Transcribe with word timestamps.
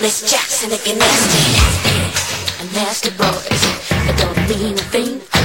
Miss 0.00 0.30
Jackson 0.30 0.70
if 0.72 0.86
you're 0.86 0.96
nasty. 0.96 1.42
A 2.60 2.72
nasty 2.74 3.10
boy, 3.10 3.40
I 4.08 4.12
don't 4.16 4.36
mean 4.48 4.74
a 4.74 4.82
thing. 4.90 5.39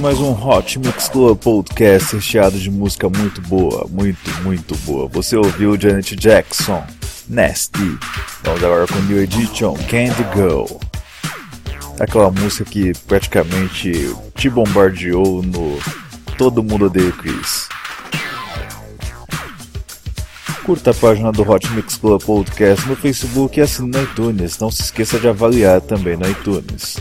começando 0.00 0.02
mais 0.02 0.18
um 0.18 0.32
Hot 0.32 0.78
Mix 0.78 1.08
Club 1.08 1.38
Podcast 1.38 2.16
recheado 2.16 2.58
de 2.58 2.70
música 2.70 3.08
muito 3.08 3.40
boa, 3.42 3.86
muito, 3.88 4.30
muito 4.42 4.74
boa. 4.78 5.06
Você 5.08 5.36
ouviu 5.36 5.78
Janet 5.78 6.16
Jackson, 6.16 6.82
Nasty, 7.28 7.98
vamos 8.42 8.64
agora 8.64 8.86
com 8.86 8.98
New 9.00 9.22
Edition, 9.22 9.74
Candy 9.88 10.26
Girl. 10.34 10.66
Aquela 11.98 12.30
música 12.30 12.64
que 12.64 12.92
praticamente 13.06 14.14
te 14.34 14.48
bombardeou 14.48 15.42
no 15.42 15.78
Todo 16.38 16.62
Mundo 16.62 16.86
Odeia 16.86 17.12
Chris. 17.12 17.68
Curta 20.64 20.90
a 20.90 20.94
página 20.94 21.30
do 21.30 21.48
Hot 21.48 21.68
Mix 21.72 21.96
Club 21.96 22.22
Podcast 22.22 22.88
no 22.88 22.96
Facebook 22.96 23.58
e 23.58 23.62
assine 23.62 23.90
no 23.90 24.02
iTunes. 24.02 24.58
Não 24.58 24.70
se 24.70 24.82
esqueça 24.82 25.18
de 25.18 25.28
avaliar 25.28 25.80
também 25.80 26.16
no 26.16 26.28
iTunes 26.28 26.96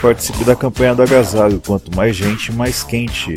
participe 0.00 0.44
da 0.44 0.56
campanha 0.56 0.94
do 0.94 1.02
agasalho. 1.02 1.60
Quanto 1.64 1.94
mais 1.94 2.16
gente, 2.16 2.52
mais 2.52 2.82
quente. 2.82 3.34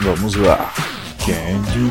Vamos 0.00 0.34
lá. 0.36 0.72
Candy 1.18 1.90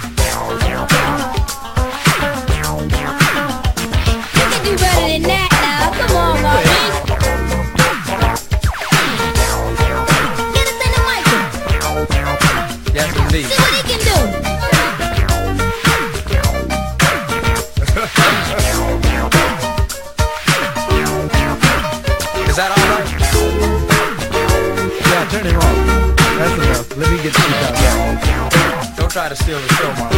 try 29.11 29.27
to 29.27 29.35
steal 29.35 29.59
the 29.59 29.67
show, 29.73 29.93
my 30.01 30.10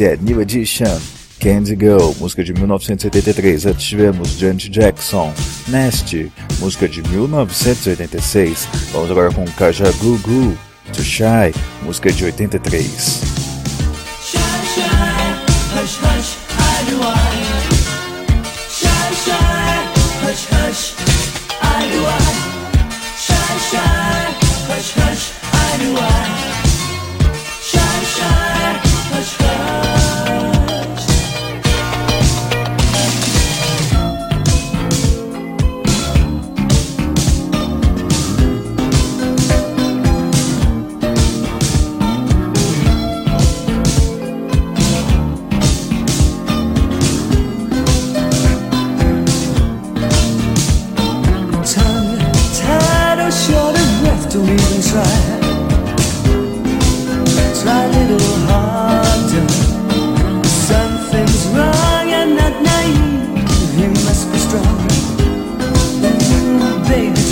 É 0.00 0.16
New 0.16 0.40
Edition, 0.40 0.96
Candy 1.40 1.74
Girl, 1.74 2.12
música 2.20 2.44
de 2.44 2.52
1983. 2.52 3.66
Antes 3.66 3.84
tivemos 3.84 4.38
Janet 4.38 4.70
Jackson, 4.70 5.32
Nasty, 5.66 6.30
música 6.60 6.86
de 6.86 7.02
1986. 7.02 8.68
Vamos 8.92 9.10
agora 9.10 9.32
com 9.32 9.44
Kaja 9.44 9.90
Goo 9.98 10.18
Goo, 10.18 10.56
Too 10.92 11.02
Shy, 11.02 11.52
música 11.82 12.12
de 12.12 12.24
83. 12.26 13.27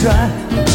try. 0.07 0.66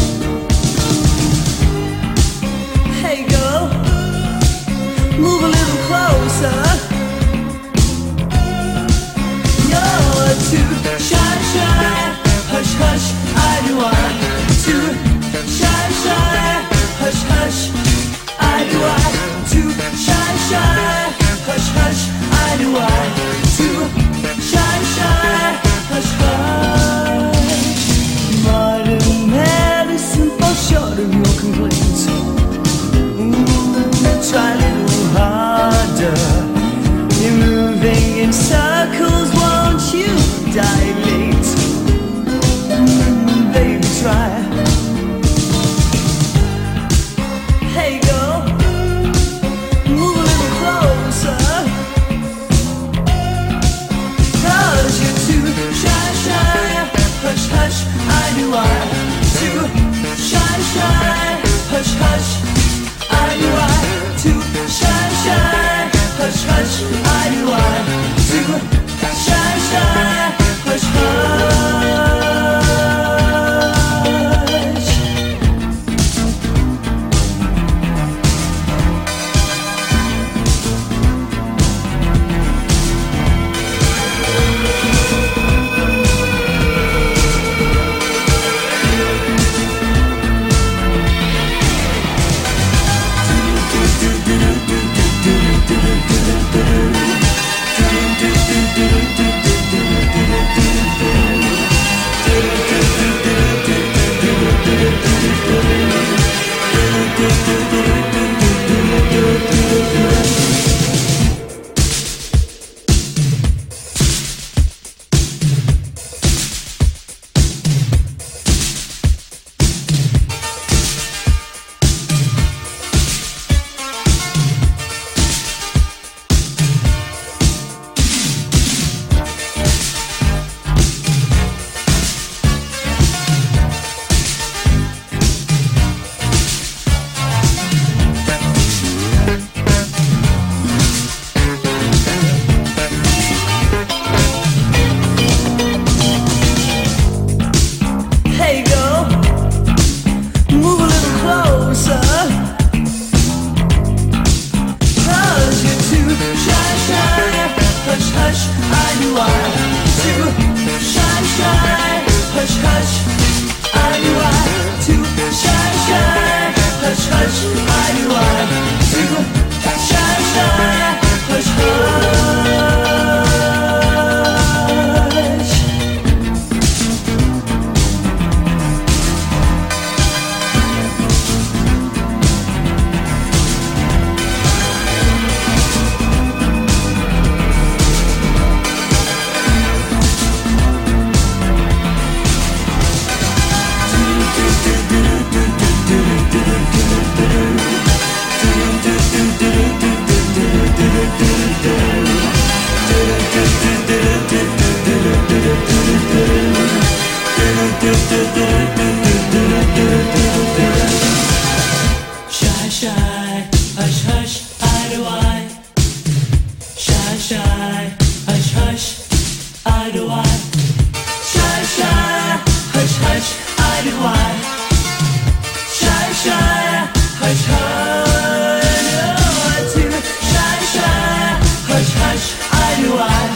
hush, 232.00 232.26
I 232.52 232.68
do 232.80 232.88
want 232.96 233.32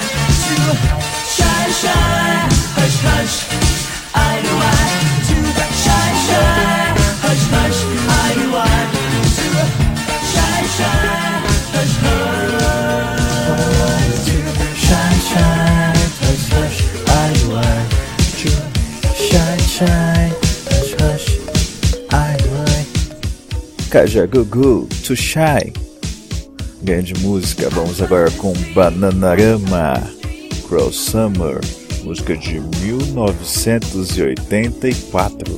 to 0.46 0.56
shine, 1.36 1.72
shine. 1.80 2.48
Hush, 2.76 2.98
hush, 3.08 3.36
I 4.14 4.40
do 4.44 4.52
want 4.60 4.92
to 5.28 5.36
shine, 5.82 6.16
shine. 6.26 6.94
Hush, 7.24 7.44
hush, 7.54 7.80
I 8.08 8.28
do 8.36 8.46
want 8.56 8.90
to 8.92 9.50
shine, 10.32 10.68
shine. 10.76 11.44
Hush, 11.74 11.96
hush, 16.52 16.80
I 17.08 17.32
do 17.34 17.44
want 17.52 17.88
to 18.40 18.50
shine, 19.14 19.60
shine. 19.76 20.32
Hush, 20.70 20.92
hush, 21.00 21.28
I 22.12 22.36
do 22.42 22.48
want. 22.50 22.88
Kaja 23.90 24.24
Gugu 24.26 24.88
to 25.04 25.14
shy. 25.14 25.72
Grande 26.86 27.12
música, 27.14 27.68
vamos 27.70 28.00
agora 28.00 28.30
com 28.30 28.52
Bananarama, 28.72 30.00
Cruel 30.68 30.92
Summer, 30.92 31.58
música 32.04 32.36
de 32.36 32.60
1984. 32.60 35.52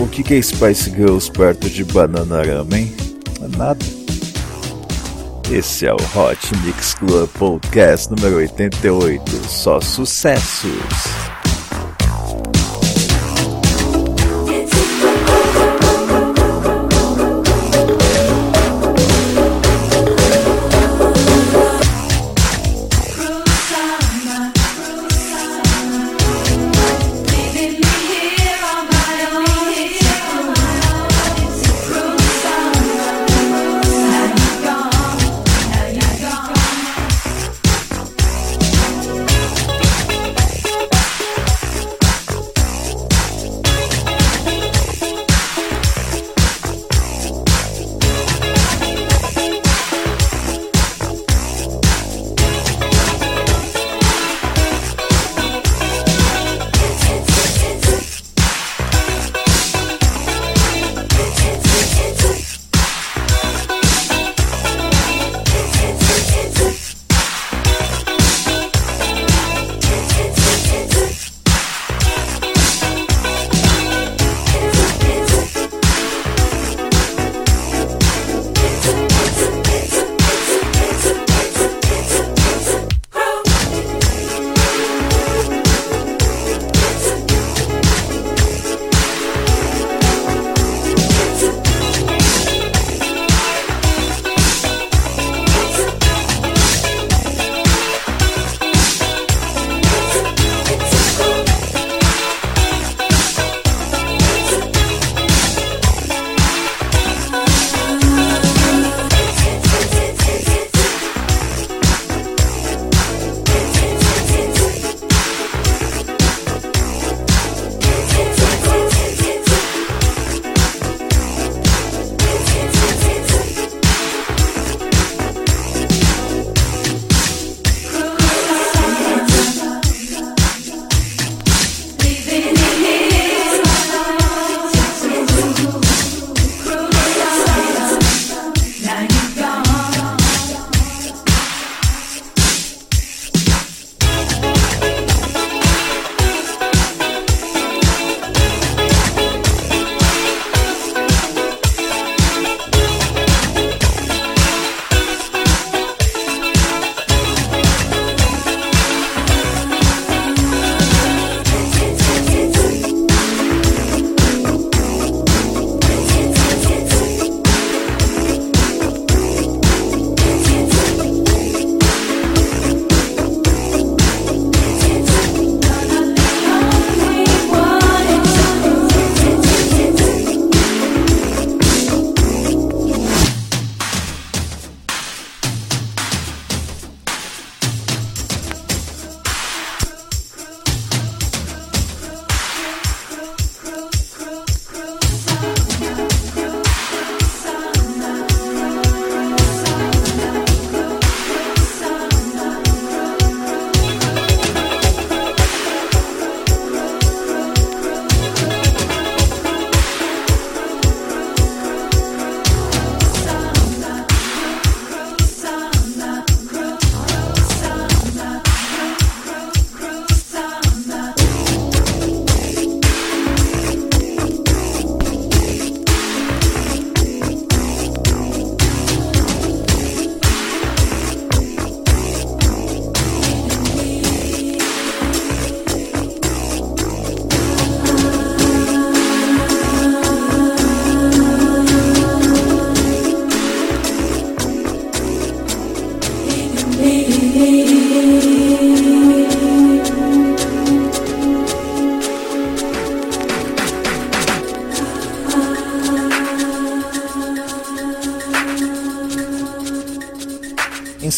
O 0.00 0.06
que 0.06 0.32
é 0.32 0.40
Spice 0.40 0.88
Girls 0.88 1.30
perto 1.30 1.68
de 1.68 1.84
Bananarama, 1.84 2.74
hein? 2.74 2.90
Nada. 3.58 3.84
Esse 5.50 5.86
é 5.86 5.92
o 5.92 5.96
Hot 5.96 6.56
Mix 6.64 6.94
Club 6.94 7.28
Podcast 7.34 8.10
número 8.10 8.38
88, 8.38 9.30
só 9.46 9.78
sucessos. 9.78 11.31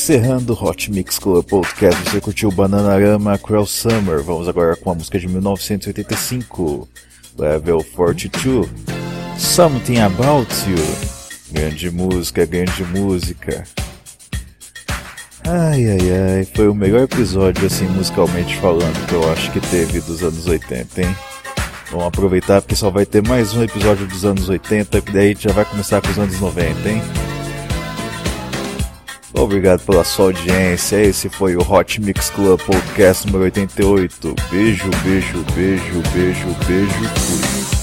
Encerrando 0.05 0.53
o 0.53 0.63
Hot 0.63 0.93
Mix 0.93 1.19
Club 1.19 1.43
Podcast, 1.47 1.99
você 2.05 2.21
curtiu 2.21 2.51
Bananarama 2.51 3.39
Cruel 3.39 3.65
Summer. 3.65 4.23
Vamos 4.23 4.47
agora 4.47 4.77
com 4.77 4.91
a 4.91 4.95
música 4.95 5.19
de 5.19 5.27
1985, 5.27 6.87
Level 7.39 7.83
42, 7.97 8.69
Something 9.39 10.01
About 10.01 10.53
You. 10.69 10.77
Grande 11.51 11.91
música, 11.91 12.45
grande 12.45 12.85
música. 12.85 13.65
Ai, 15.43 15.89
ai, 15.89 16.37
ai, 16.37 16.49
foi 16.55 16.69
o 16.69 16.75
melhor 16.75 17.05
episódio, 17.05 17.65
assim, 17.65 17.87
musicalmente 17.87 18.55
falando, 18.59 19.07
que 19.07 19.15
eu 19.15 19.33
acho 19.33 19.51
que 19.53 19.61
teve 19.61 20.03
dos 20.03 20.23
anos 20.23 20.47
80, 20.47 21.01
hein? 21.01 21.17
Vamos 21.91 22.09
aproveitar 22.09 22.61
porque 22.61 22.77
só 22.77 22.91
vai 22.91 23.07
ter 23.07 23.27
mais 23.27 23.55
um 23.55 23.63
episódio 23.63 24.07
dos 24.07 24.23
anos 24.27 24.51
80, 24.51 25.01
que 25.01 25.13
daí 25.13 25.25
a 25.25 25.29
gente 25.29 25.45
já 25.45 25.55
vai 25.55 25.65
começar 25.65 26.03
com 26.03 26.11
os 26.11 26.19
anos 26.19 26.39
90, 26.39 26.91
hein? 26.91 27.01
Obrigado 29.35 29.85
pela 29.85 30.05
sua 30.05 30.27
audiência. 30.27 31.03
Esse 31.03 31.29
foi 31.29 31.57
o 31.57 31.61
Hot 31.61 32.01
Mix 32.01 32.31
Club 32.31 32.61
Podcast 32.61 33.27
número 33.27 33.45
88. 33.45 34.35
Beijo, 34.51 34.91
beijo, 35.03 35.45
beijo, 35.55 36.03
beijo, 36.15 36.57
beijo. 36.67 37.74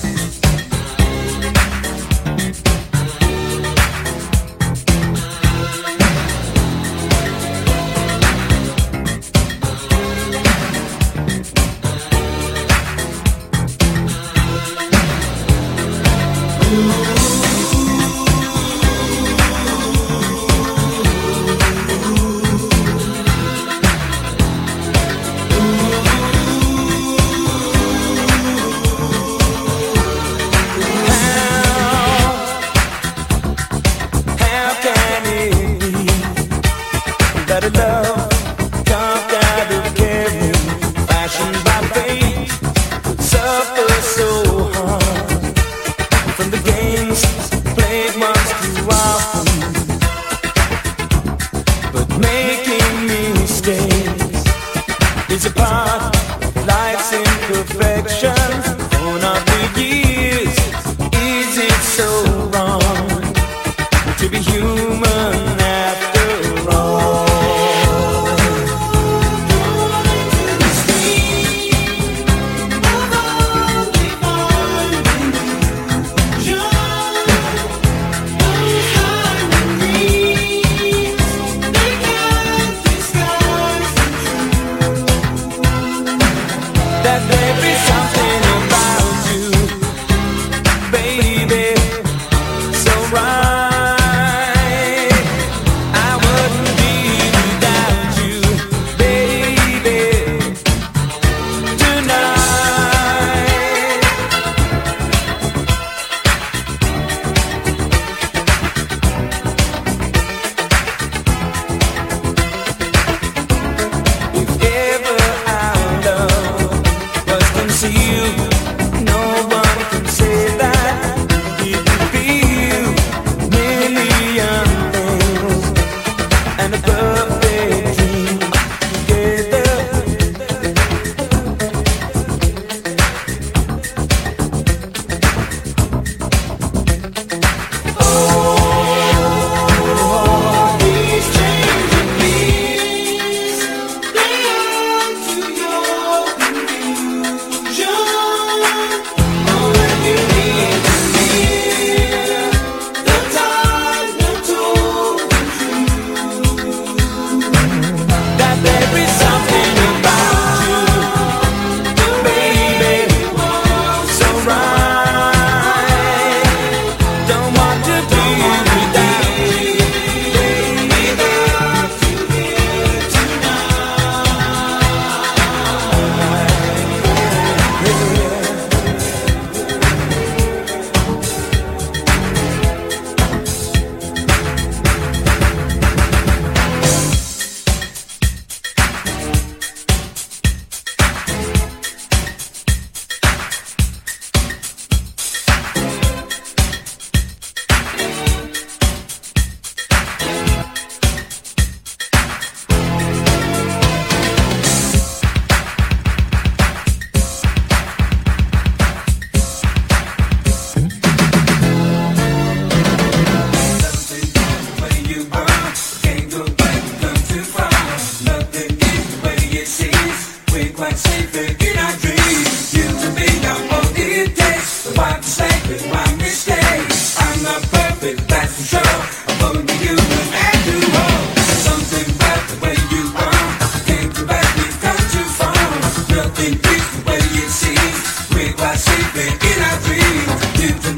and 126.59 126.75
above. 126.75 127.30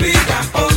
vida. 0.04 0.73